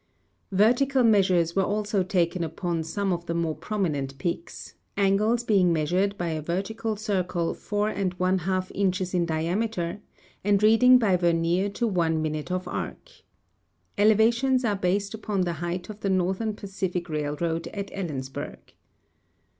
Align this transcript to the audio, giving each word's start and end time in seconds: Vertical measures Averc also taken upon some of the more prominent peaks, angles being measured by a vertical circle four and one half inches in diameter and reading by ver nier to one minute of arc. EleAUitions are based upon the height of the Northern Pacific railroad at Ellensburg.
Vertical 0.55 1.03
measures 1.03 1.53
Averc 1.53 1.67
also 1.67 2.01
taken 2.01 2.43
upon 2.43 2.81
some 2.83 3.13
of 3.13 3.27
the 3.27 3.35
more 3.35 3.53
prominent 3.55 4.17
peaks, 4.17 4.73
angles 4.97 5.43
being 5.43 5.71
measured 5.71 6.17
by 6.17 6.29
a 6.29 6.41
vertical 6.41 6.95
circle 6.95 7.53
four 7.53 7.87
and 7.87 8.15
one 8.15 8.39
half 8.39 8.71
inches 8.71 9.13
in 9.13 9.27
diameter 9.27 10.01
and 10.43 10.63
reading 10.63 10.97
by 10.97 11.15
ver 11.17 11.33
nier 11.33 11.69
to 11.69 11.85
one 11.85 12.19
minute 12.19 12.49
of 12.51 12.67
arc. 12.67 13.11
EleAUitions 13.99 14.67
are 14.67 14.75
based 14.75 15.13
upon 15.13 15.41
the 15.41 15.53
height 15.61 15.87
of 15.87 15.99
the 15.99 16.09
Northern 16.09 16.55
Pacific 16.55 17.07
railroad 17.07 17.67
at 17.67 17.91
Ellensburg. 17.93 18.57